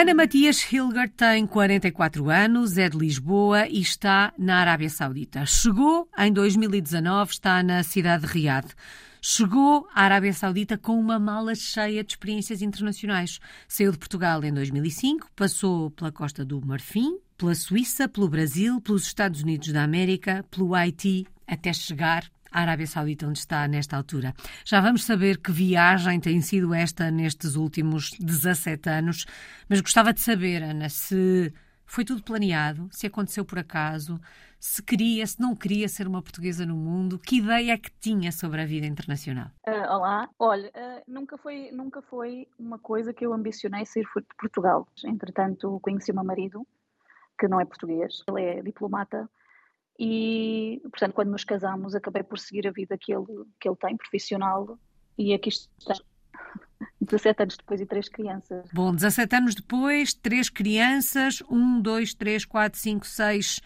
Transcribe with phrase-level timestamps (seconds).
[0.00, 5.44] Ana Matias Hilgert tem 44 anos, é de Lisboa e está na Arábia Saudita.
[5.44, 8.66] Chegou em 2019, está na cidade de Riad.
[9.20, 13.40] Chegou à Arábia Saudita com uma mala cheia de experiências internacionais.
[13.68, 19.04] Saiu de Portugal em 2005, passou pela Costa do Marfim, pela Suíça, pelo Brasil, pelos
[19.04, 24.34] Estados Unidos da América, pelo Haiti, até chegar à Arábia Saudita, onde está nesta altura.
[24.64, 29.26] Já vamos saber que viagem tem sido esta nestes últimos 17 anos,
[29.68, 31.52] mas gostava de saber, Ana, se
[31.86, 34.20] foi tudo planeado, se aconteceu por acaso,
[34.60, 38.30] se queria, se não queria ser uma portuguesa no mundo, que ideia é que tinha
[38.30, 39.48] sobre a vida internacional?
[39.66, 44.36] Uh, olá, olha, uh, nunca, foi, nunca foi uma coisa que eu ambicionei sair de
[44.38, 44.86] Portugal.
[45.04, 46.66] Entretanto, conheci o meu marido,
[47.38, 49.28] que não é português, ele é diplomata
[50.02, 53.26] e, portanto, quando nos casamos, acabei por seguir a vida que ele,
[53.60, 54.78] que ele tem, profissional,
[55.18, 55.92] e aqui está.
[56.98, 58.66] 17 anos depois e três crianças.
[58.72, 63.60] Bom, 17 anos depois, três crianças, um, dois, três, quatro, cinco, seis,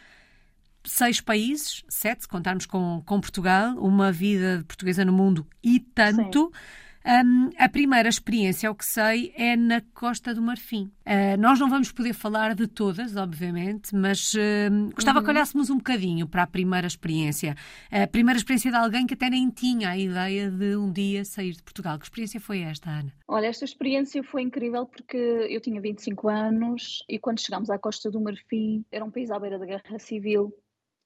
[0.84, 6.50] seis países, sete, se contarmos com, com Portugal, uma vida portuguesa no mundo e tanto.
[6.52, 6.83] Sim.
[7.06, 10.90] Um, a primeira experiência, ao que sei, é na Costa do Marfim.
[11.04, 15.24] Uh, nós não vamos poder falar de todas, obviamente, mas uh, gostava uhum.
[15.24, 17.54] que olhássemos um bocadinho para a primeira experiência.
[17.90, 21.52] A primeira experiência de alguém que até nem tinha a ideia de um dia sair
[21.52, 21.98] de Portugal.
[21.98, 23.12] Que experiência foi esta, Ana?
[23.28, 28.10] Olha, esta experiência foi incrível porque eu tinha 25 anos e quando chegámos à Costa
[28.10, 30.54] do Marfim, era um país à beira da guerra civil,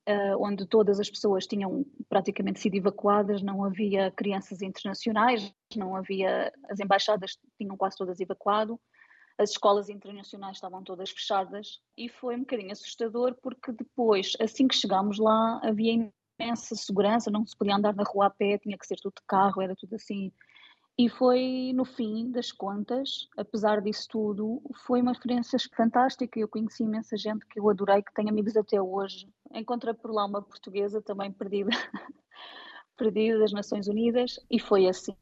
[0.09, 6.51] uh, onde todas as pessoas tinham praticamente sido evacuadas, não havia crianças internacionais, não havia,
[6.71, 8.81] as embaixadas tinham quase todas evacuado,
[9.37, 14.75] as escolas internacionais estavam todas fechadas e foi um bocadinho assustador porque depois, assim que
[14.75, 18.87] chegámos lá, havia imensa segurança, não se podia andar na rua a pé, tinha que
[18.87, 20.33] ser tudo de carro, era tudo assim
[20.99, 26.41] e foi, no fim das contas, apesar disso tudo, foi uma experiência fantástica.
[26.41, 29.33] Eu conheci imensa gente que eu adorei, que tenho amigos até hoje.
[29.55, 31.71] Encontrei por lá uma portuguesa também perdida,
[32.99, 35.15] perdida das Nações Unidas, e foi assim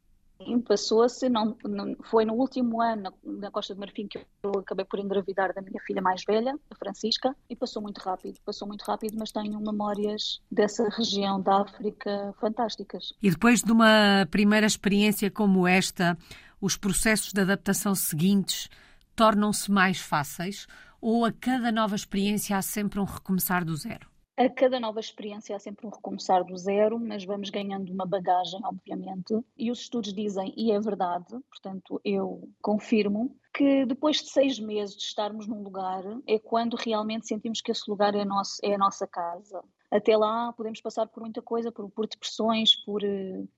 [0.66, 4.84] passou-se, não, não, foi no último ano na, na, Costa de Marfim que eu acabei
[4.84, 8.82] por engravidar da minha filha mais velha, a Francisca, e passou muito rápido, passou muito
[8.82, 13.12] rápido, mas tenho memórias dessa região da África fantásticas.
[13.22, 16.16] E depois de uma primeira experiência como esta,
[16.60, 18.68] os processos de adaptação seguintes
[19.14, 20.66] tornam-se mais fáceis
[21.00, 24.15] ou a cada nova experiência há sempre um recomeçar do zero?
[24.36, 28.60] A cada nova experiência há sempre um recomeçar do zero, mas vamos ganhando uma bagagem,
[28.64, 29.34] obviamente.
[29.56, 34.94] E os estudos dizem, e é verdade, portanto eu confirmo, que depois de seis meses
[34.94, 38.78] de estarmos num lugar é quando realmente sentimos que esse lugar é, nosso, é a
[38.78, 39.64] nossa casa.
[39.90, 43.48] Até lá podemos passar por muita coisa, por, por depressões, por uh,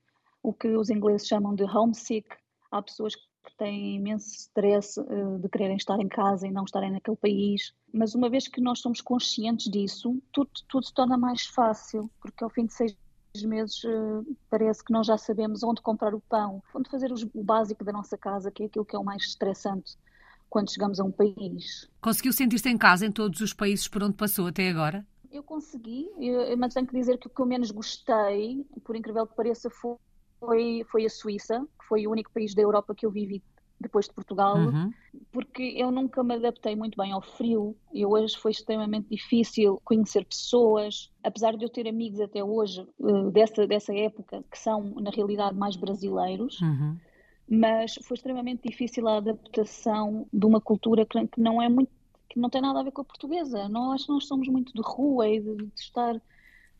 [0.41, 2.29] o que os ingleses chamam de homesick.
[2.71, 6.63] Há pessoas que que têm imenso stress uh, de quererem estar em casa e não
[6.63, 7.73] estarem naquele país.
[7.93, 12.43] Mas uma vez que nós somos conscientes disso, tudo, tudo se torna mais fácil, porque
[12.43, 12.95] ao fim de seis
[13.43, 17.83] meses uh, parece que nós já sabemos onde comprar o pão, onde fazer o básico
[17.83, 19.97] da nossa casa, que é aquilo que é o mais estressante
[20.49, 21.89] quando chegamos a um país.
[22.01, 25.05] Conseguiu sentir-se em casa em todos os países por onde passou até agora?
[25.31, 26.09] Eu consegui,
[26.57, 29.95] mas tenho que dizer que o que eu menos gostei, por incrível que pareça, foi
[30.39, 33.43] foi, foi a Suíça, que foi o único país da Europa que eu vivi
[33.79, 34.91] depois de Portugal, uhum.
[35.31, 40.25] porque eu nunca me adaptei muito bem ao frio e hoje foi extremamente difícil conhecer
[40.25, 45.09] pessoas, apesar de eu ter amigos até hoje uh, dessa, dessa época que são na
[45.09, 46.97] realidade mais brasileiros, uhum.
[47.49, 51.91] mas foi extremamente difícil a adaptação de uma cultura que, que, não é muito,
[52.27, 53.69] que não tem nada a ver com a portuguesa.
[53.69, 56.21] Nós, nós somos muito de rua e de, de estar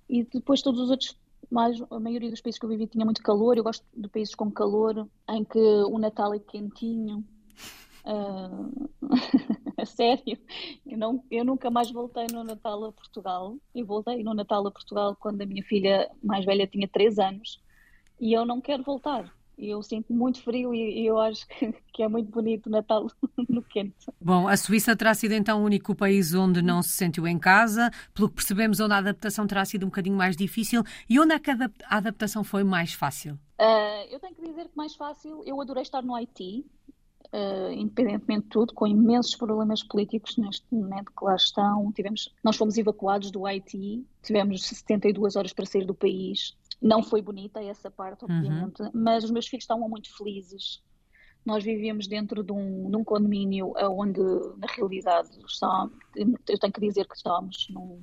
[0.09, 1.18] e depois todos os outros
[1.49, 3.57] mas a maioria dos países que eu vivi tinha muito calor.
[3.57, 7.23] Eu gosto de países com calor, em que o Natal é quentinho.
[8.05, 8.89] Uh...
[9.77, 10.37] a sério,
[10.85, 13.57] eu, não, eu nunca mais voltei no Natal a Portugal.
[13.73, 17.61] Eu voltei no Natal a Portugal quando a minha filha mais velha tinha 3 anos
[18.19, 22.07] e eu não quero voltar eu sinto muito frio e, eu acho que, que, é
[22.07, 23.07] muito bonito o Natal
[23.49, 23.93] no quente.
[24.21, 27.91] Bom, a Suíça terá sido então o único país onde não se sentiu em casa,
[28.13, 31.39] pelo que percebemos, onde a adaptação terá sido um bocadinho mais difícil e onde é
[31.39, 33.33] que a adaptação foi mais fácil?
[33.59, 36.65] Uh, eu tenho que dizer que mais fácil, eu adorei estar no Haiti,
[37.33, 41.91] uh, independentemente de tudo, com imensos problemas políticos neste momento que lá estão.
[41.91, 47.21] Tivemos, nós fomos evacuados do Haiti, tivemos 72 horas para sair do país, não foi
[47.21, 48.35] bonita essa parte, uhum.
[48.35, 48.91] obviamente, uhum.
[48.93, 50.81] mas os meus filhos estavam muito felizes.
[51.45, 54.21] Nós vivíamos dentro de um, de um condomínio onde,
[54.57, 58.01] na realidade, está, eu tenho que dizer que estávamos, num,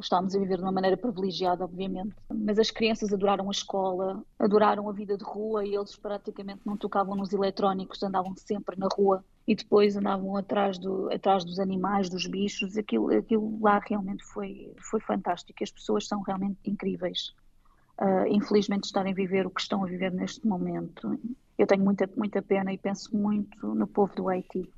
[0.00, 4.88] estávamos a viver de uma maneira privilegiada, obviamente, mas as crianças adoraram a escola, adoraram
[4.88, 9.24] a vida de rua e eles praticamente não tocavam nos eletrónicos, andavam sempre na rua
[9.46, 12.76] e depois andavam atrás, do, atrás dos animais, dos bichos.
[12.76, 15.62] Aquilo, aquilo lá realmente foi, foi fantástico.
[15.62, 17.32] As pessoas são realmente incríveis.
[17.98, 21.18] Uh, infelizmente, estarem a viver o que estão a viver neste momento.
[21.56, 24.70] Eu tenho muita, muita pena e penso muito no povo do Haiti.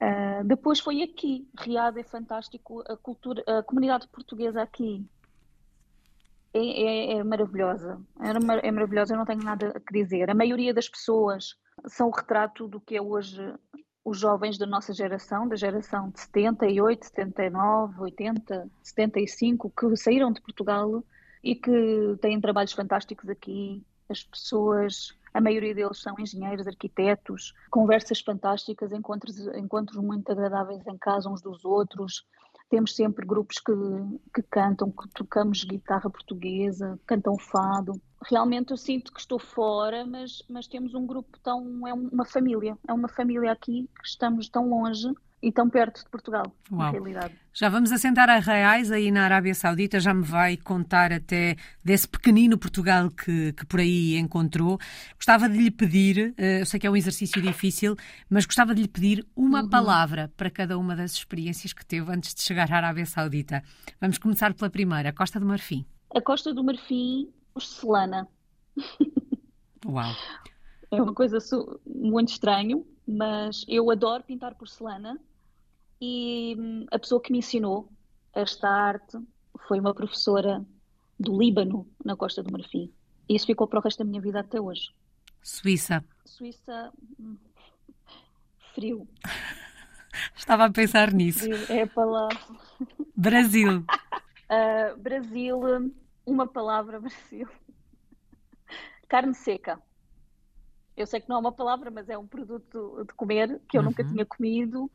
[0.00, 5.06] Uh, depois foi aqui, Riad é fantástico, a cultura, a comunidade portuguesa aqui
[6.56, 10.30] é, é, é maravilhosa, é, é, maravilhosa, eu não tenho nada a dizer.
[10.30, 11.54] A maioria das pessoas
[11.86, 13.40] são o retrato do que é hoje
[14.04, 20.40] os jovens da nossa geração, da geração de 78, 79, 80, 75, que saíram de
[20.40, 21.02] Portugal
[21.46, 23.80] e que têm trabalhos fantásticos aqui.
[24.08, 30.98] As pessoas, a maioria deles são engenheiros, arquitetos, conversas fantásticas, encontros, encontros muito agradáveis em
[30.98, 32.26] casa uns dos outros.
[32.68, 33.72] Temos sempre grupos que,
[34.34, 40.42] que cantam, que tocamos guitarra portuguesa, cantam fado realmente eu sinto que estou fora, mas,
[40.48, 41.86] mas temos um grupo tão.
[41.86, 45.08] é uma família, é uma família aqui que estamos tão longe
[45.42, 46.80] e tão perto de Portugal, Uau.
[46.80, 47.34] na realidade.
[47.52, 52.08] Já vamos assentar a reais aí na Arábia Saudita, já me vai contar até desse
[52.08, 54.78] pequenino Portugal que, que por aí encontrou.
[55.14, 57.96] Gostava de lhe pedir, eh, eu sei que é um exercício difícil,
[58.28, 59.68] mas gostava de lhe pedir uma uhum.
[59.68, 63.62] palavra para cada uma das experiências que teve antes de chegar à Arábia Saudita.
[64.00, 65.86] Vamos começar pela primeira, Costa do Marfim.
[66.14, 68.28] A Costa do Marfim porcelana.
[69.84, 70.12] Uau!
[70.88, 71.38] É uma coisa
[71.84, 75.18] muito estranho, mas eu adoro pintar porcelana
[76.00, 77.88] e hum, a pessoa que me ensinou
[78.34, 79.18] esta arte
[79.66, 80.64] foi uma professora
[81.18, 82.92] do Líbano, na Costa do Marfim.
[83.28, 84.90] E isso ficou para o resto da minha vida até hoje.
[85.42, 86.04] Suíça.
[86.24, 86.92] Suíça.
[87.18, 87.36] Hum,
[88.74, 89.08] frio.
[90.34, 91.40] Estava a pensar nisso.
[91.40, 92.38] Frio é a palavra.
[93.16, 93.78] Brasil.
[93.80, 95.60] Uh, Brasil
[96.26, 97.48] uma palavra, Brasil.
[99.08, 99.80] Carne seca.
[100.96, 103.82] Eu sei que não é uma palavra, mas é um produto de comer que eu
[103.82, 103.88] uhum.
[103.88, 104.90] nunca tinha comido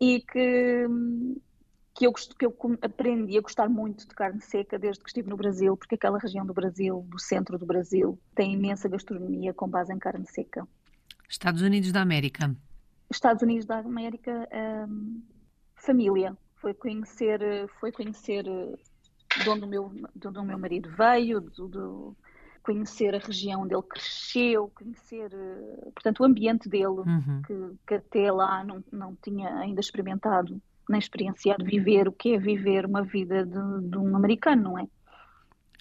[0.00, 0.86] e que,
[1.94, 5.36] que, eu, que eu aprendi a gostar muito de carne seca desde que estive no
[5.36, 9.92] Brasil, porque aquela região do Brasil, do centro do Brasil, tem imensa gastronomia com base
[9.92, 10.66] em carne seca.
[11.28, 12.54] Estados Unidos da América.
[13.10, 14.48] Estados Unidos da América,
[14.88, 15.22] hum,
[15.74, 16.36] família.
[16.56, 17.40] Foi conhecer,
[17.80, 22.16] foi conhecer de onde o meu, de onde o meu marido veio, de, de
[22.70, 27.42] conhecer a região onde ele cresceu, conhecer, eh, portanto, o ambiente dele, uhum.
[27.44, 32.38] que, que, até lá não, não tinha ainda experimentado, nem experienciado viver o que é
[32.38, 34.86] viver uma vida de, de um americano, não é?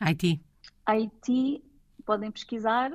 [0.01, 0.41] Haiti.
[0.83, 1.63] Haiti,
[2.03, 2.91] podem pesquisar,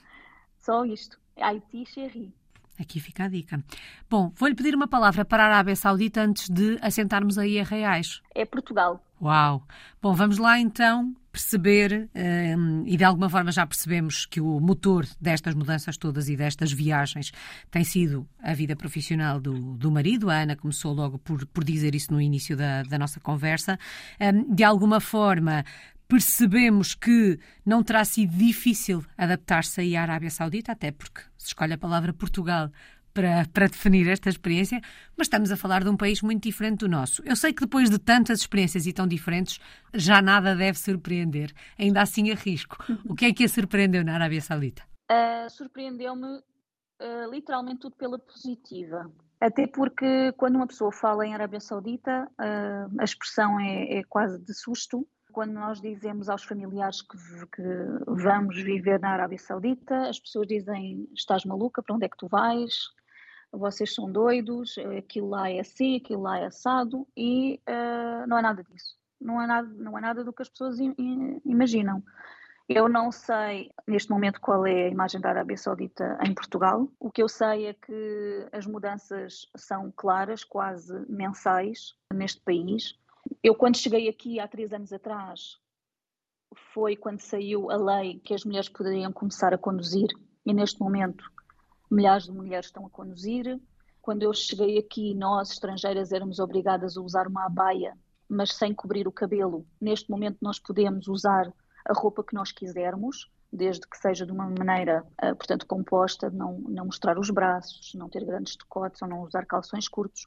[0.58, 1.18] só isto.
[1.38, 2.32] Haiti Cherry.
[2.80, 3.62] Aqui fica a dica.
[4.08, 8.22] Bom, vou-lhe pedir uma palavra para a Arábia Saudita antes de assentarmos aí a reais.
[8.34, 9.02] É Portugal.
[9.20, 9.62] Uau!
[10.00, 12.08] Bom, vamos lá então perceber,
[12.56, 16.72] um, e de alguma forma já percebemos que o motor destas mudanças todas e destas
[16.72, 17.30] viagens
[17.70, 20.30] tem sido a vida profissional do, do marido.
[20.30, 23.78] A Ana começou logo por, por dizer isso no início da, da nossa conversa.
[24.18, 25.62] Um, de alguma forma,
[26.08, 31.78] percebemos que não terá sido difícil adaptar-se à Arábia Saudita, até porque se escolhe a
[31.78, 32.70] palavra Portugal
[33.16, 34.78] para, para definir esta experiência,
[35.16, 37.22] mas estamos a falar de um país muito diferente do nosso.
[37.24, 39.58] Eu sei que depois de tantas experiências e tão diferentes,
[39.94, 41.50] já nada deve surpreender.
[41.78, 42.76] Ainda assim, arrisco.
[43.08, 44.82] O que é que a surpreendeu na Arábia Saudita?
[45.10, 49.10] Uh, Surpreendeu-me uh, literalmente tudo pela positiva.
[49.40, 54.38] Até porque quando uma pessoa fala em Arábia Saudita, uh, a expressão é, é quase
[54.44, 57.18] de susto quando nós dizemos aos familiares que,
[57.54, 57.62] que,
[58.06, 62.26] vamos viver na Arábia Saudita, as pessoas dizem: estás maluca, para onde é que tu
[62.26, 62.72] vais?
[63.52, 68.42] Vocês são doidos, aquilo lá é assim, aquilo lá é assado, e uh, não é
[68.42, 68.96] nada disso.
[69.20, 70.78] Não é nada, não é nada do que as pessoas
[71.44, 72.02] imaginam.
[72.68, 76.90] Eu não sei neste momento qual é a imagem da Arábia Saudita em Portugal.
[76.98, 82.98] O que eu sei é que as mudanças são claras, quase mensais, neste país.
[83.42, 85.58] Eu, quando cheguei aqui há três anos atrás,
[86.74, 90.08] foi quando saiu a lei que as mulheres poderiam começar a conduzir,
[90.44, 91.24] e neste momento
[91.90, 93.60] milhares de mulheres estão a conduzir.
[94.00, 97.96] Quando eu cheguei aqui, nós, estrangeiras, éramos obrigadas a usar uma abaia,
[98.28, 99.66] mas sem cobrir o cabelo.
[99.80, 101.52] Neste momento, nós podemos usar
[101.88, 106.58] a roupa que nós quisermos, desde que seja de uma maneira, eh, portanto, composta, não,
[106.60, 110.26] não mostrar os braços, não ter grandes decotes ou não usar calções curtos.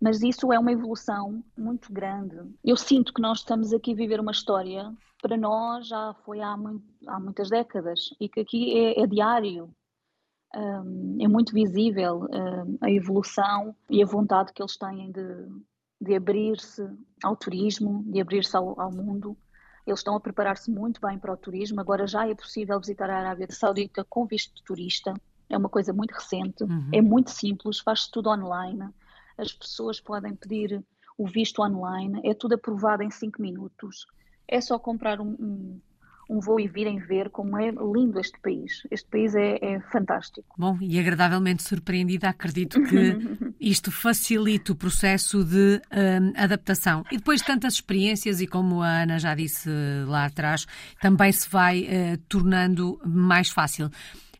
[0.00, 2.36] Mas isso é uma evolução muito grande.
[2.64, 6.56] Eu sinto que nós estamos aqui a viver uma história, para nós já foi há,
[6.56, 9.70] muito, há muitas décadas, e que aqui é, é diário.
[10.54, 15.46] Um, é muito visível um, a evolução e a vontade que eles têm de,
[16.00, 16.88] de abrir-se
[17.22, 19.36] ao turismo, de abrir-se ao, ao mundo.
[19.86, 21.80] Eles estão a preparar-se muito bem para o turismo.
[21.80, 25.14] Agora já é possível visitar a Arábia Saudita com visto de turista
[25.48, 26.88] é uma coisa muito recente, uhum.
[26.92, 28.88] é muito simples, faz-se tudo online,
[29.38, 30.84] as pessoas podem pedir
[31.16, 34.06] o visto online, é tudo aprovado em 5 minutos.
[34.48, 35.80] É só comprar um, um,
[36.28, 38.82] um voo e virem ver como é lindo este país.
[38.90, 40.54] Este país é, é fantástico.
[40.58, 43.16] Bom, e agradavelmente surpreendida, acredito que
[43.60, 47.04] isto facilite o processo de um, adaptação.
[47.10, 49.70] E depois de tantas experiências, e como a Ana já disse
[50.06, 50.66] lá atrás,
[51.00, 53.90] também se vai uh, tornando mais fácil.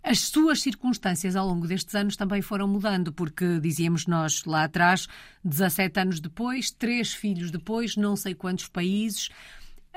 [0.08, 5.08] As suas circunstâncias ao longo destes anos também foram mudando, porque dizíamos nós lá atrás,
[5.44, 9.30] 17 anos depois, três filhos depois, não sei quantos países.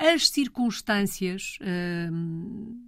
[0.00, 1.58] As circunstâncias.
[1.60, 2.86] Hum,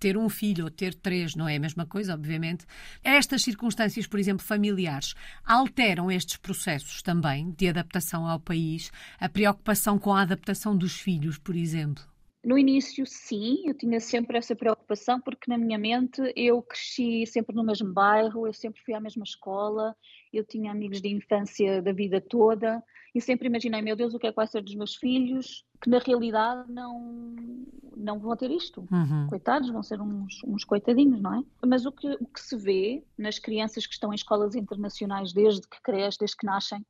[0.00, 2.64] ter um filho ou ter três não é a mesma coisa, obviamente.
[3.04, 9.98] Estas circunstâncias, por exemplo, familiares, alteram estes processos também de adaptação ao país, a preocupação
[9.98, 12.07] com a adaptação dos filhos, por exemplo.
[12.44, 17.54] No início, sim, eu tinha sempre essa preocupação, porque na minha mente eu cresci sempre
[17.54, 19.94] no mesmo bairro, eu sempre fui à mesma escola,
[20.32, 24.28] eu tinha amigos de infância da vida toda e sempre imaginei, meu Deus, o que
[24.28, 27.66] é que vai ser dos meus filhos, que na realidade não,
[27.96, 28.86] não vão ter isto.
[28.90, 29.26] Uhum.
[29.28, 31.42] Coitados, vão ser uns, uns coitadinhos, não é?
[31.66, 35.66] Mas o que, o que se vê nas crianças que estão em escolas internacionais desde
[35.66, 36.86] que crescem, desde que nascem,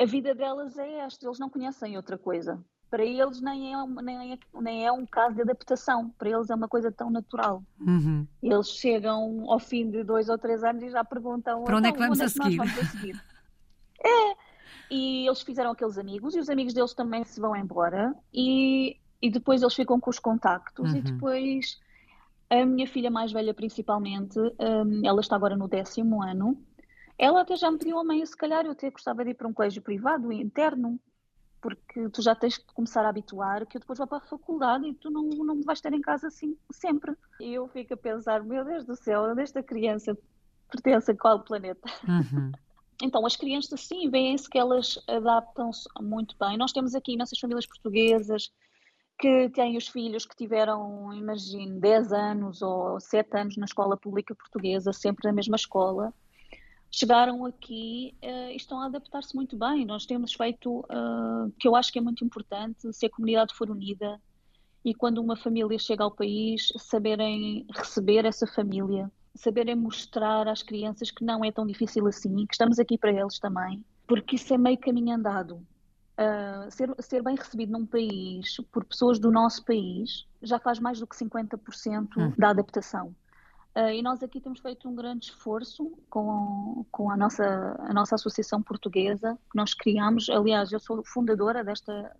[0.00, 2.64] a vida delas é esta, eles não conhecem outra coisa
[2.94, 6.54] para eles nem é, nem, é, nem é um caso de adaptação, para eles é
[6.54, 7.60] uma coisa tão natural.
[7.80, 8.24] Uhum.
[8.40, 11.92] Eles chegam ao fim de dois ou três anos e já perguntam para onde é
[11.92, 12.56] que vamos, onde é que a, seguir?
[12.56, 13.24] vamos a seguir.
[13.98, 14.36] é,
[14.92, 19.28] e eles fizeram aqueles amigos e os amigos deles também se vão embora e, e
[19.28, 20.98] depois eles ficam com os contactos uhum.
[20.98, 21.80] e depois
[22.48, 26.56] a minha filha mais velha principalmente, um, ela está agora no décimo ano,
[27.18, 29.48] ela até já me pediu a mãe, se calhar eu até gostava de ir para
[29.48, 31.00] um colégio privado interno,
[31.64, 34.86] porque tu já tens que começar a habituar que eu depois vou para a faculdade
[34.86, 37.14] e tu não, não me vais ter em casa assim sempre.
[37.40, 40.14] E eu fico a pensar, meu Deus do céu, onde esta criança
[40.70, 41.88] pertence a qual planeta?
[42.06, 42.52] Uhum.
[43.02, 46.56] Então, as crianças, sim, veem-se que elas adaptam-se muito bem.
[46.56, 48.52] Nós temos aqui imensas famílias portuguesas
[49.18, 54.32] que têm os filhos que tiveram, imagine, 10 anos ou 7 anos na escola pública
[54.32, 56.14] portuguesa, sempre na mesma escola,
[56.94, 59.84] chegaram aqui uh, e estão a adaptar-se muito bem.
[59.84, 63.70] Nós temos feito, uh, que eu acho que é muito importante, se a comunidade for
[63.70, 64.20] unida
[64.84, 71.10] e quando uma família chega ao país, saberem receber essa família, saberem mostrar às crianças
[71.10, 74.58] que não é tão difícil assim, que estamos aqui para eles também, porque isso é
[74.58, 75.56] meio caminho andado.
[76.16, 81.00] Uh, ser, ser bem recebido num país por pessoas do nosso país já faz mais
[81.00, 82.32] do que 50% hum.
[82.38, 83.12] da adaptação.
[83.76, 88.14] Uh, e nós aqui temos feito um grande esforço com, com a, nossa, a nossa
[88.14, 90.30] associação portuguesa, que nós criamos.
[90.30, 92.14] Aliás, eu sou fundadora desta,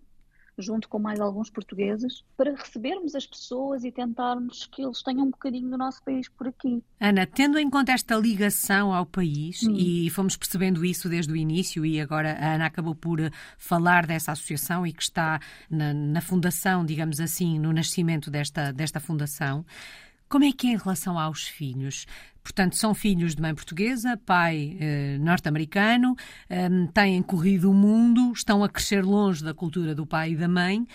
[0.59, 5.31] junto com mais alguns portugueses, para recebermos as pessoas e tentarmos que eles tenham um
[5.31, 6.83] bocadinho do nosso país por aqui.
[7.01, 9.77] Ana, tendo em conta esta ligação ao país, hum.
[9.77, 13.21] e fomos percebendo isso desde o início, e agora a Ana acabou por
[13.57, 15.39] falar dessa associação e que está
[15.71, 19.65] na, na fundação, digamos assim, no nascimento desta, desta fundação.
[20.35, 22.07] Como é que é em relação aos filhos?
[22.43, 26.17] Portanto, são filhos de mãe portuguesa, pai eh, norte-americano,
[26.51, 30.49] eh, têm corrido o mundo, estão a crescer longe da cultura do pai e da
[30.49, 30.89] mãe.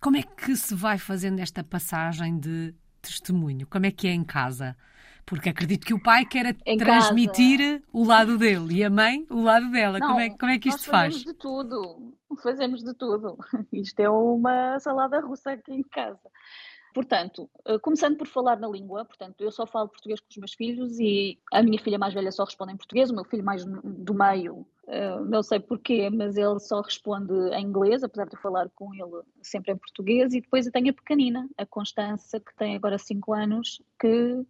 [0.00, 2.72] Como é que se vai fazendo esta passagem de
[3.02, 3.66] testemunho?
[3.66, 4.76] Como é que é em casa?
[5.26, 7.82] Porque acredito que o pai quer transmitir casa.
[7.92, 9.98] o lado dele e a mãe o lado dela.
[9.98, 11.14] Não, como, é, como é que isto faz?
[11.14, 12.14] Fazemos de tudo.
[12.40, 13.36] Fazemos de tudo.
[13.72, 16.20] Isto é uma salada russa aqui em casa.
[16.92, 20.54] Portanto, eh, começando por falar na língua, portanto, eu só falo português com os meus
[20.54, 23.64] filhos e a minha filha mais velha só responde em português, o meu filho mais
[23.64, 28.40] do meio, eh, não sei porquê, mas ele só responde em inglês, apesar de eu
[28.40, 32.54] falar com ele sempre em português, e depois eu tenho a pequenina, a Constança, que
[32.56, 34.44] tem agora 5 anos, que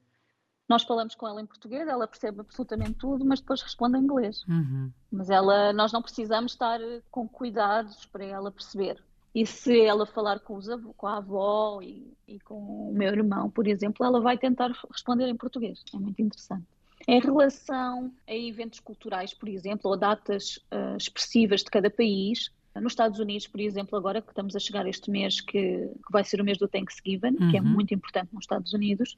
[0.66, 4.44] nós falamos com ela em português, ela percebe absolutamente tudo, mas depois responde em inglês.
[4.48, 4.90] Uhum.
[5.10, 6.78] Mas ela, nós não precisamos estar
[7.10, 9.02] com cuidados para ela perceber.
[9.34, 13.48] E se ela falar com, avô, com a avó e, e, com o meu irmão,
[13.48, 15.82] por exemplo, ela vai tentar responder em português.
[15.94, 16.66] É muito interessante.
[17.06, 22.92] Em relação a eventos culturais, por exemplo, ou datas uh, expressivas de cada país, nos
[22.92, 26.40] Estados Unidos, por exemplo, agora que estamos a chegar este mês, que, que vai ser
[26.40, 27.50] o mês do Thanksgiving, uhum.
[27.50, 27.68] que é uhum.
[27.68, 29.16] muito importante nos Estados Unidos,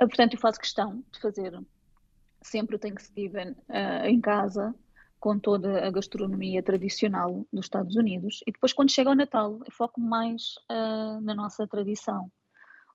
[0.00, 1.58] uh, portanto, eu faço questão de fazer
[2.42, 4.74] sempre o Thanksgiving uh, em casa,
[5.20, 8.40] com toda a gastronomia tradicional dos Estados Unidos.
[8.46, 12.30] E depois, quando chega o Natal, eu foco mais uh, na nossa tradição.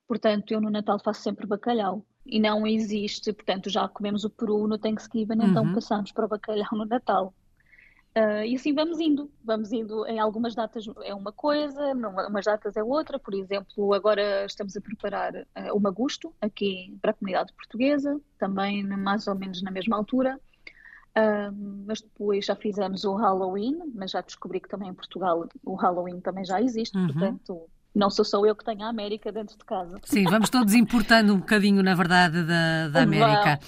[0.06, 2.04] Portanto, eu no Natal faço sempre bacalhau.
[2.26, 5.50] E não existe, portanto, já comemos o peru no Thanksgiving, então uhum.
[5.50, 7.34] então passamos para o bacalhau no Natal.
[8.16, 12.44] Uh, e assim vamos indo, vamos indo em algumas datas é uma coisa, em umas
[12.44, 17.14] datas é outra, por exemplo, agora estamos a preparar uh, o Magusto aqui para a
[17.14, 20.40] comunidade portuguesa, também mais ou menos na mesma altura,
[21.16, 25.74] uh, mas depois já fizemos o Halloween, mas já descobri que também em Portugal o
[25.74, 27.06] Halloween também já existe, uhum.
[27.06, 30.00] portanto não sou só eu que tenho a América dentro de casa.
[30.02, 33.60] Sim, vamos todos importando um bocadinho, na verdade, da, da América.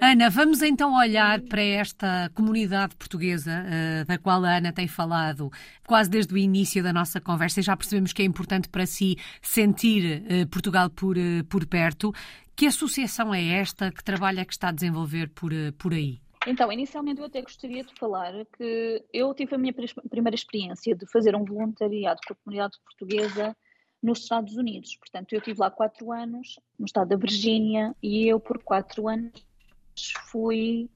[0.00, 5.50] Ana, vamos então olhar para esta comunidade portuguesa uh, da qual a Ana tem falado
[5.84, 9.16] quase desde o início da nossa conversa e já percebemos que é importante para si
[9.42, 12.12] sentir uh, Portugal por, uh, por perto.
[12.54, 13.90] Que associação é esta?
[13.90, 16.20] Que trabalho é que está a desenvolver por, por aí?
[16.46, 21.04] Então, inicialmente eu até gostaria de falar que eu tive a minha primeira experiência de
[21.10, 23.56] fazer um voluntariado com a comunidade portuguesa
[24.00, 24.96] nos Estados Unidos.
[24.96, 29.42] Portanto, eu tive lá quatro anos, no estado da Virgínia, e eu por quatro anos
[30.30, 30.88] fui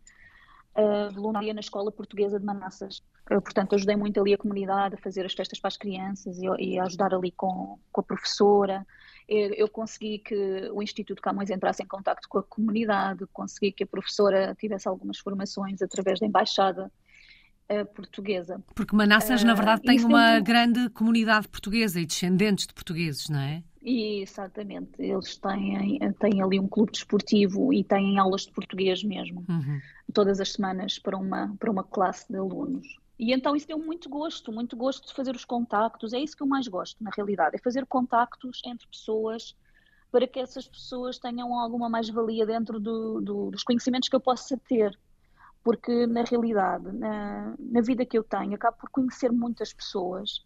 [0.76, 3.02] uh, voluntária na Escola Portuguesa de Manassas.
[3.28, 6.46] Eu, portanto, ajudei muito ali a comunidade a fazer as festas para as crianças e,
[6.60, 8.86] e a ajudar ali com, com a professora,
[9.30, 10.34] eu consegui que
[10.72, 15.18] o Instituto Camões entrasse em contato com a comunidade, consegui que a professora tivesse algumas
[15.18, 16.90] formações através da embaixada
[17.70, 18.60] uh, portuguesa.
[18.74, 20.42] Porque Manassas, uh, na verdade, tem uma tem...
[20.42, 23.62] grande comunidade portuguesa e descendentes de portugueses, não é?
[23.82, 29.80] Exatamente, eles têm, têm ali um clube desportivo e têm aulas de português mesmo, uhum.
[30.12, 32.99] todas as semanas para uma, para uma classe de alunos.
[33.20, 36.14] E então isso deu muito gosto, muito gosto de fazer os contactos.
[36.14, 39.54] É isso que eu mais gosto, na realidade, é fazer contactos entre pessoas
[40.10, 44.56] para que essas pessoas tenham alguma mais-valia dentro do, do, dos conhecimentos que eu possa
[44.66, 44.98] ter.
[45.62, 50.42] Porque, na realidade, na, na vida que eu tenho, acabo por conhecer muitas pessoas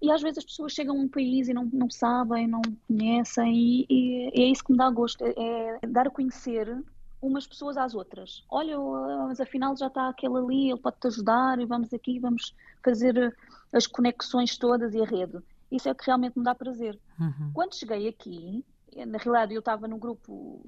[0.00, 3.54] e às vezes as pessoas chegam a um país e não, não sabem, não conhecem,
[3.54, 6.82] e, e, e é isso que me dá gosto, é, é dar a conhecer
[7.20, 8.44] umas pessoas às outras.
[8.48, 8.78] Olha,
[9.26, 13.36] mas afinal já está aquele ali, ele pode-te ajudar e vamos aqui, vamos fazer
[13.72, 15.38] as conexões todas e a rede.
[15.70, 16.98] Isso é o que realmente me dá prazer.
[17.20, 17.50] Uhum.
[17.52, 18.64] Quando cheguei aqui,
[19.06, 20.64] na realidade eu estava no grupo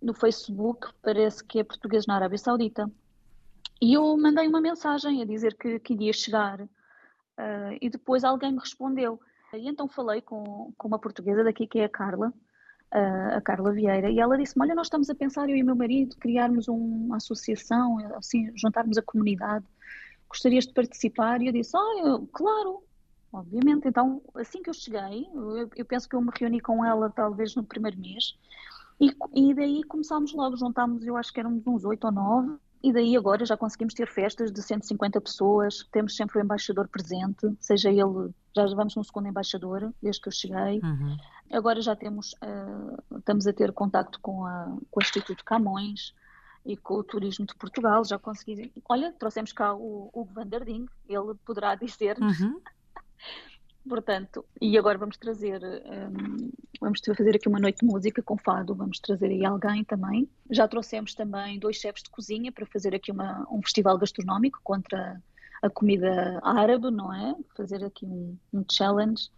[0.00, 2.88] no Facebook, parece que é português na Arábia Saudita,
[3.80, 6.60] e eu mandei uma mensagem a dizer que, que iria chegar.
[6.60, 9.18] Uh, e depois alguém me respondeu.
[9.54, 12.32] E então falei com, com uma portuguesa daqui, que é a Carla,
[12.92, 16.16] a Carla Vieira, e ela disse-me: Olha, nós estamos a pensar, eu e meu marido,
[16.16, 19.64] criarmos uma associação, assim, juntarmos a comunidade.
[20.28, 21.40] Gostarias de participar?
[21.40, 22.82] E eu disse: Ah, claro,
[23.32, 23.86] obviamente.
[23.86, 27.54] Então, assim que eu cheguei, eu, eu, penso que eu me reuni com ela talvez
[27.54, 28.36] no primeiro mês,
[29.00, 32.92] e, e daí começámos logo, juntámos, eu acho que éramos uns oito ou nove, e
[32.92, 37.90] daí agora já conseguimos ter festas de 150 pessoas, temos sempre o embaixador presente, seja
[37.90, 40.80] ele, já vamos no segundo embaixador, desde que eu cheguei.
[40.82, 41.16] Uhum.
[41.50, 46.14] Agora já temos, uh, estamos a ter contacto com, a, com o Instituto Camões
[46.64, 48.72] e com o Turismo de Portugal, já consegui.
[48.88, 50.32] Olha, trouxemos cá o Hugo
[51.08, 52.38] ele poderá dizer-nos.
[52.40, 52.60] Uhum.
[53.88, 58.74] Portanto, e agora vamos trazer, um, vamos fazer aqui uma noite de música com fado,
[58.74, 60.28] vamos trazer aí alguém também.
[60.50, 65.20] Já trouxemos também dois chefes de cozinha para fazer aqui uma, um festival gastronómico contra
[65.62, 67.34] a comida árabe, não é?
[67.56, 69.30] Fazer aqui um, um challenge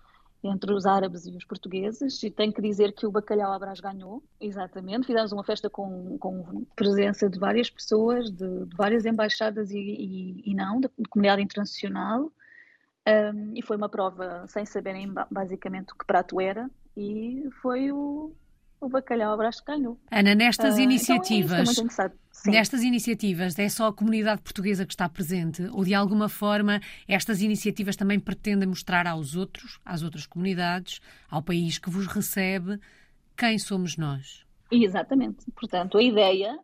[0.43, 4.23] entre os árabes e os portugueses, e tenho que dizer que o Bacalhau Abras ganhou,
[4.41, 5.07] exatamente.
[5.07, 10.51] Fizemos uma festa com, com presença de várias pessoas, de, de várias embaixadas e, e,
[10.51, 12.33] e não, da comunidade internacional.
[13.07, 18.33] Um, e foi uma prova sem saberem basicamente o que prato era, e foi o,
[18.83, 19.99] o bacalhau à que ganhou.
[20.11, 25.09] Ana, nestas uh, iniciativas, então é nestas iniciativas é só a comunidade portuguesa que está
[25.09, 31.01] presente ou de alguma forma estas iniciativas também pretendem mostrar aos outros, às outras comunidades,
[31.31, 32.81] ao país que vos recebe,
[33.37, 34.45] quem somos nós?
[34.71, 35.51] Exatamente.
[35.53, 36.59] Portanto, a ideia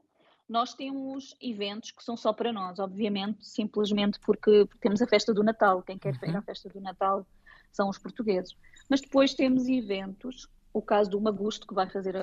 [0.49, 5.33] nós temos eventos que são só para nós, obviamente, simplesmente porque, porque temos a festa
[5.33, 5.83] do Natal.
[5.83, 6.31] Quem quer uhum.
[6.31, 7.25] ir à festa do Natal
[7.71, 8.57] são os portugueses.
[8.89, 12.15] Mas depois temos eventos, o caso do Magusto, que vai, fazer,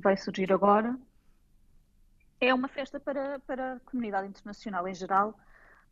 [0.00, 0.96] vai surgir agora,
[2.40, 5.34] é uma festa para, para a comunidade internacional em geral,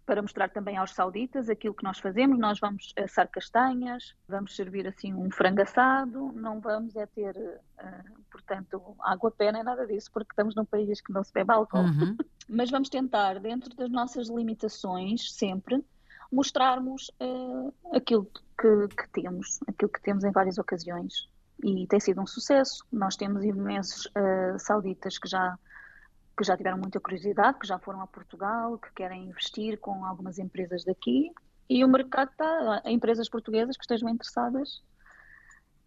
[0.04, 2.38] para mostrar também aos sauditas aquilo que nós fazemos.
[2.38, 8.22] Nós vamos assar castanhas, vamos servir assim um frango assado, não vamos é ter, uh,
[8.30, 11.78] portanto, água pé nem nada disso, porque estamos num país que não se bebe álcool.
[11.78, 12.16] Uhum.
[12.48, 15.82] Mas vamos tentar, dentro das nossas limitações, sempre,
[16.30, 18.24] mostrarmos uh, aquilo
[18.60, 21.28] que, que, temos, aquilo que temos em várias ocasiões.
[21.62, 22.84] E tem sido um sucesso.
[22.92, 25.56] Nós temos imensos uh, sauditas que já
[26.36, 30.38] que já tiveram muita curiosidade, que já foram a Portugal, que querem investir com algumas
[30.38, 31.30] empresas daqui
[31.68, 34.82] e o mercado está, empresas portuguesas que estejam interessadas,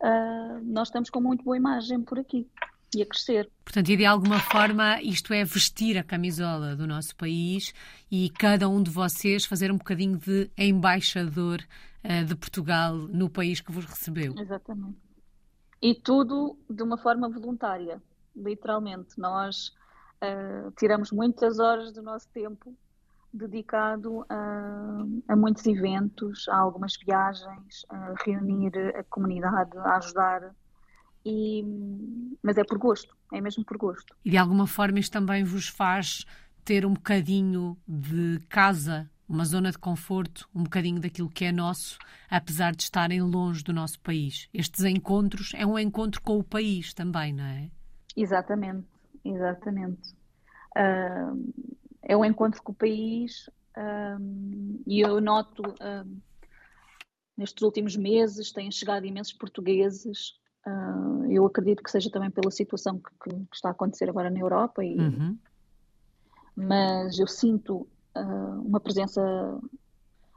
[0.01, 2.47] uh, nós estamos com muito boa imagem por aqui.
[2.95, 3.49] e a crescer.
[3.63, 7.73] Portanto, e de alguma forma isto é vestir a camisola do nosso país
[8.09, 11.59] e cada um de vocês fazer um bocadinho de embaixador
[12.03, 14.33] uh, de Portugal no país que vos recebeu.
[14.39, 15.04] Exatamente.
[15.85, 18.01] E tudo de uma forma voluntária,
[18.35, 19.19] literalmente.
[19.19, 19.67] Nós
[20.19, 22.75] uh, tiramos muitas horas do nosso tempo
[23.31, 30.55] dedicado a, a, muitos eventos, a algumas viagens, a reunir a comunidade, a ajudar.
[31.23, 31.63] E,
[32.41, 34.15] mas é por gosto, é mesmo por gosto.
[34.25, 36.25] E de alguma forma isto também vos faz
[36.63, 41.97] ter um bocadinho de casa, uma zona de conforto, um bocadinho daquilo que é nosso,
[42.29, 44.47] apesar de estarem longe do nosso país.
[44.53, 47.69] Estes encontros é um encontro com o país também, não é?
[48.15, 48.87] Exatamente,
[49.23, 50.13] exatamente.
[50.77, 51.53] Uh,
[52.03, 56.21] é um encontro com o país um, e eu noto um,
[57.37, 60.33] nestes últimos meses têm chegado imensos portugueses.
[60.65, 64.39] Uh, eu acredito que seja também pela situação que, que, está a acontecer agora na
[64.39, 65.37] Europa, e, uhum.
[66.55, 69.21] mas eu sinto uh, uma presença,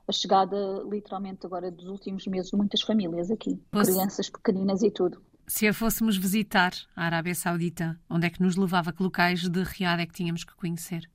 [0.06, 0.56] a chegada
[0.90, 5.22] literalmente agora dos últimos meses de muitas famílias aqui, crianças pequeninas e tudo.
[5.46, 8.92] Se a fôssemos visitar a Arábia Saudita, onde é que nos levava?
[8.92, 11.10] Que locais de Riad é que tínhamos que conhecer?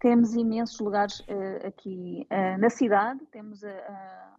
[0.00, 4.36] Temos imensos lugares uh, aqui uh, na cidade, temos a, a,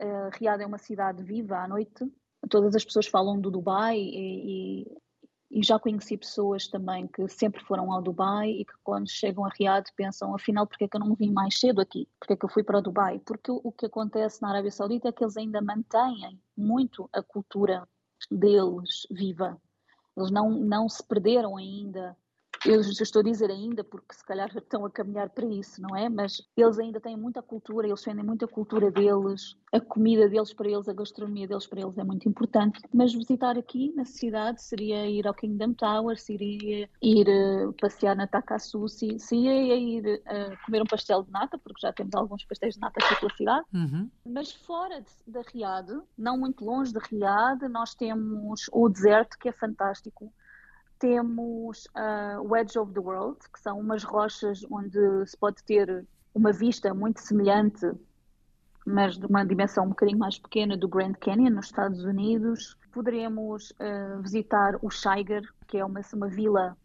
[0.00, 2.04] a Riad é uma cidade viva à noite,
[2.48, 4.96] todas as pessoas falam do Dubai e, e,
[5.52, 9.50] e, já conheci pessoas também que sempre foram ao Dubai e que quando chegam a
[9.50, 12.08] Riad pensam, afinal, porque é que eu não vim mais cedo aqui?
[12.18, 13.18] Porque é que eu fui para o Dubai?
[13.18, 17.86] Porque o, que acontece na Arábia Saudita é que eles ainda mantêm muito a cultura
[18.30, 19.60] deles viva.
[20.16, 22.16] Eles não, não se perderam ainda
[22.66, 26.08] eu estou a dizer ainda porque se calhar estão a caminhar para isso, não é?
[26.08, 30.68] Mas eles ainda têm muita cultura, eles defendem muita cultura deles, a comida deles para
[30.68, 32.80] eles, a gastronomia deles para eles é muito importante.
[32.92, 38.26] Mas visitar aqui na cidade seria ir ao Kingdom Tower, seria ir uh, passear na
[38.26, 42.80] Takasusi, seria ir uh, comer um pastel de nata, porque já temos alguns pastéis de
[42.80, 43.66] nata aqui pela cidade.
[43.72, 44.10] Uhum.
[44.26, 49.52] Mas fora da Riad, não muito longe de Riad, nós temos o deserto que é
[49.52, 50.32] fantástico
[51.02, 56.06] temos uh, o Edge of the World, que são umas rochas onde se pode ter
[56.32, 57.90] uma vista muito semelhante,
[58.86, 62.76] mas de uma dimensão um bocadinho mais pequena, do Grand Canyon, nos Estados Unidos.
[62.92, 66.76] Poderemos uh, visitar o Shiger, que é uma, uma vila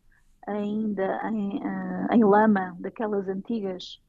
[0.47, 4.01] ainda em, uh, em lama, daquelas antigas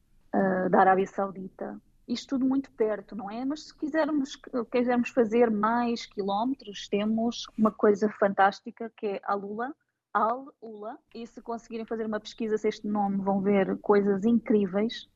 [0.71, 1.81] da Arábia Saudita.
[2.07, 3.45] Isto tudo muito perto, não é?
[3.45, 4.37] Mas se quisermos,
[4.71, 9.75] quisermos fazer mais quilómetros, temos uma coisa fantástica que é a Lula,
[10.13, 15.09] Al-Ula, e se conseguirem fazer uma pesquisa se este nome vão ver coisas incríveis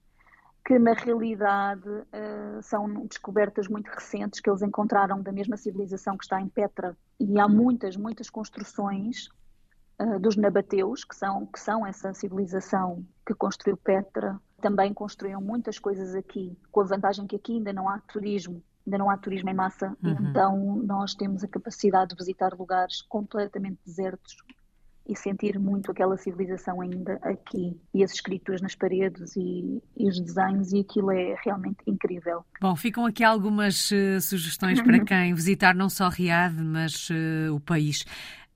[0.65, 6.25] que na realidade uh, são descobertas muito recentes que eles encontraram da mesma civilização que
[6.25, 6.97] está em Petra.
[7.19, 9.29] E há muitas, muitas construções
[10.01, 14.41] uh, dos nabateus que são, que são essa civilização que construiu Petra.
[14.61, 18.99] Também construíram muitas coisas aqui com a vantagem que aqui ainda não há turismo ainda
[18.99, 20.17] não há turismo em massa, uhum.
[20.29, 24.37] então nós temos a capacidade de visitar lugares completamente desertos
[25.07, 30.21] e sentir muito aquela civilização ainda aqui e as escrituras nas paredes e, e, os
[30.21, 32.45] desenhos e aquilo é realmente incrível.
[32.61, 37.61] Bom, ficam aqui algumas uh, sugestões para quem visitar não só Riad, mas uh, o
[37.61, 38.05] país.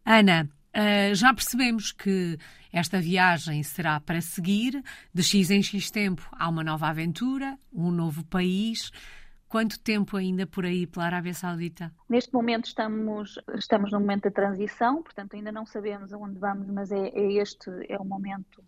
[0.04, 2.38] Ana, uh, já percebemos que
[2.72, 4.82] esta viagem será para seguir,
[5.12, 8.90] de X em X tempo há uma nova aventura, um novo país.
[9.56, 11.90] Quanto tempo ainda por aí pela Arábia Saudita?
[12.10, 16.92] Neste momento estamos, estamos no momento da transição, portanto ainda não sabemos aonde vamos, mas
[16.92, 18.62] é, é este é o momento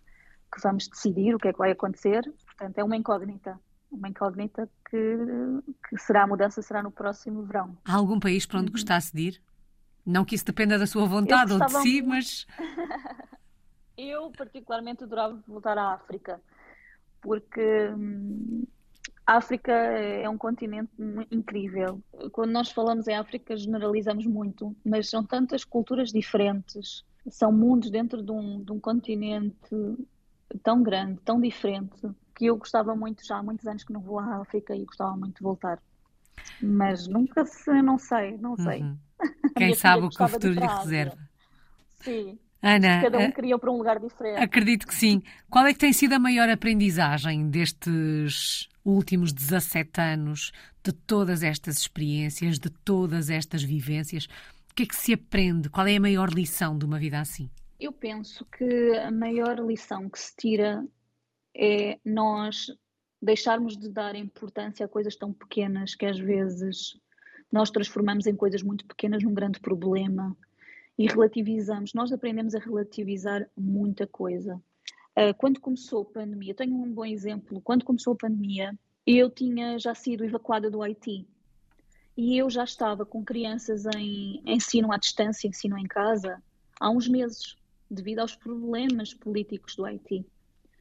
[0.50, 2.22] que vamos decidir o que é que vai acontecer.
[2.46, 3.60] Portanto, é uma incógnita.
[3.90, 5.18] Uma incógnita que,
[5.90, 7.76] que será a mudança será no próximo verão.
[7.84, 8.72] Há algum país para onde uhum.
[8.72, 9.42] gostasse de ir?
[10.06, 12.08] Não que isso dependa da sua vontade ou de si, muito...
[12.08, 12.46] mas.
[13.94, 16.40] Eu, particularmente, adorava voltar à África,
[17.20, 18.64] porque hum,
[19.28, 20.90] a África é um continente
[21.30, 22.00] incrível.
[22.32, 28.22] Quando nós falamos em África, generalizamos muito, mas são tantas culturas diferentes, são mundos dentro
[28.22, 29.98] de um, de um continente
[30.62, 32.00] tão grande, tão diferente,
[32.34, 35.14] que eu gostava muito, já há muitos anos que não vou à África e gostava
[35.14, 35.78] muito de voltar.
[36.62, 38.80] Mas nunca se, não sei, não sei.
[38.80, 38.96] Uhum.
[39.58, 41.18] Quem sabe o que o futuro lhe reserva.
[42.00, 42.38] Sim.
[42.62, 44.42] Ana, cada um eh, queria para um lugar diferente.
[44.42, 45.22] Acredito que sim.
[45.50, 51.78] Qual é que tem sido a maior aprendizagem destes últimos 17 anos, de todas estas
[51.78, 54.26] experiências, de todas estas vivências?
[54.70, 55.68] O que é que se aprende?
[55.68, 57.50] Qual é a maior lição de uma vida assim?
[57.78, 60.84] Eu penso que a maior lição que se tira
[61.54, 62.66] é nós
[63.20, 66.98] deixarmos de dar importância a coisas tão pequenas que às vezes
[67.50, 70.36] nós transformamos em coisas muito pequenas num grande problema
[70.96, 71.94] e relativizamos.
[71.94, 74.60] Nós aprendemos a relativizar muita coisa.
[75.18, 77.60] Uh, quando começou a pandemia, tenho um bom exemplo.
[77.60, 81.26] Quando começou a pandemia, eu tinha já sido evacuada do Haiti
[82.16, 86.40] e eu já estava com crianças em ensino à distância, ensino em casa,
[86.78, 87.56] há uns meses,
[87.90, 90.24] devido aos problemas políticos do Haiti.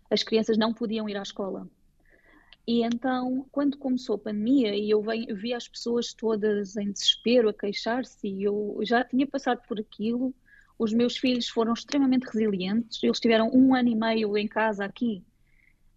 [0.07, 1.67] As crianças não podiam ir à escola.
[2.67, 5.03] E então, quando começou a pandemia e eu
[5.35, 10.31] vi as pessoas todas em desespero a queixar-se, e eu já tinha passado por aquilo,
[10.77, 15.23] os meus filhos foram extremamente resilientes, eles tiveram um ano e meio em casa aqui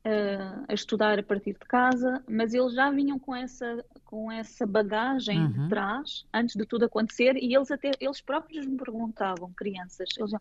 [0.04, 4.66] uh, a estudar a partir de casa, mas eles já vinham com essa, com essa
[4.66, 5.52] bagagem uhum.
[5.52, 10.32] de trás, antes de tudo acontecer, e eles até eles próprios me perguntavam, crianças, eles,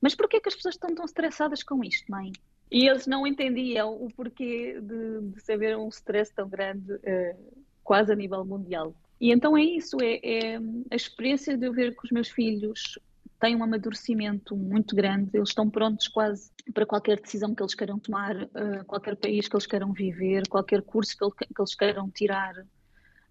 [0.00, 2.32] mas porquê que as pessoas estão tão estressadas com isto, mãe?
[2.70, 7.64] E eles não entendiam o porquê de, de se haver um stress tão grande, uh,
[7.82, 8.94] quase a nível mundial.
[9.20, 10.56] E então é isso, é, é,
[10.90, 12.98] a experiência de eu ver que os meus filhos
[13.40, 17.98] têm um amadurecimento muito grande, eles estão prontos quase para qualquer decisão que eles queiram
[17.98, 22.10] tomar, uh, qualquer país que eles queiram viver, qualquer curso que, ele, que, eles queiram
[22.10, 22.54] tirar.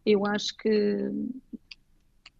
[0.06, 1.12] Eu acho que,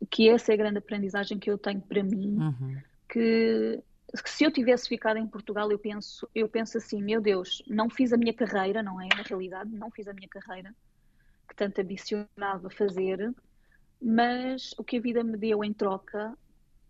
[0.10, 2.78] que essa é a grande aprendizagem que eu tenho para mim, uhum.
[3.10, 3.82] que
[4.26, 8.14] se eu tivesse ficado em Portugal, eu penso, eu penso assim, meu Deus, não fiz
[8.14, 9.08] a minha carreira, não é?
[9.16, 10.74] Na realidade, não fiz a minha carreira,
[11.50, 13.34] que tanto ambicionava fazer,
[14.00, 16.38] mas o que a vida me deu em troca,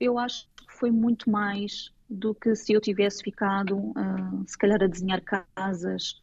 [0.03, 4.81] eu acho que foi muito mais do que se eu tivesse ficado, uh, se calhar,
[4.83, 6.21] a desenhar casas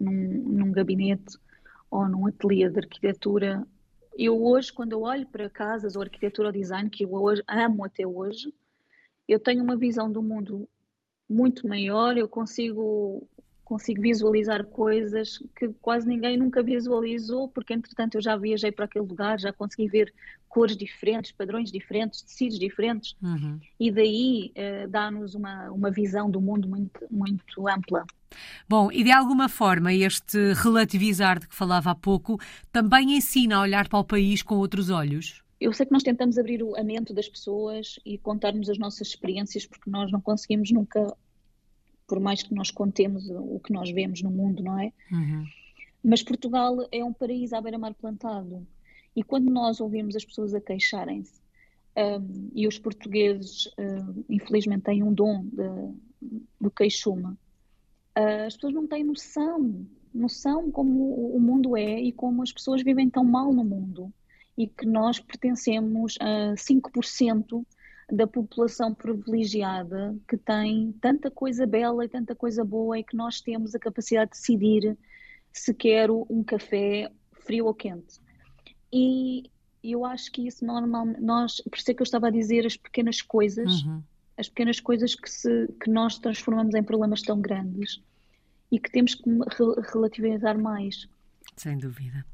[0.00, 1.36] num, num gabinete
[1.90, 3.66] ou num ateliê de arquitetura.
[4.16, 7.84] Eu hoje, quando eu olho para casas ou arquitetura ou design, que eu hoje amo
[7.84, 8.52] até hoje,
[9.28, 10.68] eu tenho uma visão do mundo
[11.28, 13.28] muito maior, eu consigo
[13.68, 19.04] consigo visualizar coisas que quase ninguém nunca visualizou, porque entretanto eu já viajei para aquele
[19.04, 20.14] lugar, já consegui ver
[20.48, 23.60] cores diferentes, padrões diferentes, tecidos diferentes, uhum.
[23.78, 28.06] e daí uh, dá-nos uma, uma visão do mundo muito, muito ampla.
[28.66, 32.40] Bom, e de alguma forma este relativizar de que falava há pouco
[32.72, 35.42] também ensina a olhar para o país com outros olhos?
[35.60, 39.66] eu sei que nós tentamos abrir a mente das pessoas e contarmos as nossas experiências,
[39.66, 41.12] porque nós não conseguimos nunca,
[42.08, 44.92] por mais que nós contemos o que nós vemos no mundo, não é?
[45.12, 45.44] Uhum.
[46.02, 48.66] Mas Portugal é um paraíso à beira-mar plantado.
[49.14, 51.38] E quando nós ouvimos as pessoas a queixarem-se,
[51.96, 58.72] um, e os portugueses, um, infelizmente, têm um dom de, do queixume, uh, as pessoas
[58.72, 63.52] não têm noção, noção como o mundo é e como as pessoas vivem tão mal
[63.52, 64.12] no mundo
[64.56, 67.64] e que nós pertencemos a 5%
[68.10, 73.40] da população privilegiada que tem tanta coisa bela e tanta coisa boa e que nós
[73.40, 74.96] temos a capacidade de decidir
[75.52, 78.20] se quero um café frio ou quente.
[78.92, 79.50] E
[79.82, 82.76] eu acho que isso normalmente, nós, por isso é que eu estava a dizer as
[82.76, 84.02] pequenas coisas, uhum.
[84.36, 88.00] as pequenas coisas que, se, que nós transformamos em problemas tão grandes
[88.72, 89.30] e que temos que
[89.92, 91.08] relativizar mais.
[91.56, 92.24] Sem dúvida.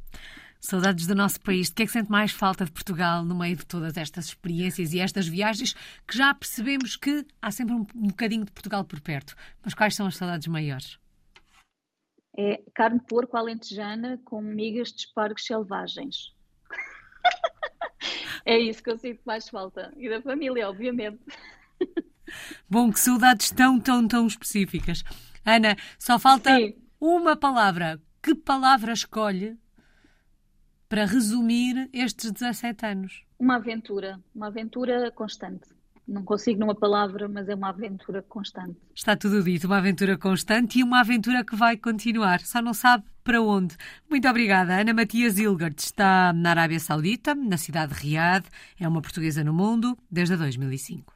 [0.65, 1.69] Saudades do nosso país.
[1.69, 4.95] De que é que sente mais falta de Portugal no meio de todas estas experiências
[4.95, 5.75] e estas viagens
[6.09, 9.37] que já percebemos que há sempre um, um bocadinho de Portugal por perto?
[9.63, 10.99] Mas quais são as saudades maiores?
[12.35, 16.35] É carne de porco alentejana com migas de espargos selvagens.
[18.47, 19.93] é isso que eu sinto mais falta.
[19.99, 21.21] E da família, obviamente.
[22.71, 25.05] Bom, que saudades tão, tão, tão específicas.
[25.45, 26.75] Ana, só falta Sim.
[26.99, 28.01] uma palavra.
[28.23, 29.63] Que palavra escolhe
[30.89, 33.23] para resumir estes 17 anos?
[33.39, 35.69] Uma aventura, uma aventura constante.
[36.07, 38.77] Não consigo numa palavra, mas é uma aventura constante.
[38.95, 43.05] Está tudo dito, uma aventura constante e uma aventura que vai continuar, só não sabe
[43.25, 43.75] para onde.
[44.09, 44.79] Muito obrigada.
[44.79, 48.45] Ana Matias Ilgert está na Arábia Saudita, na cidade de Riad,
[48.79, 51.13] é uma portuguesa no mundo desde 2005.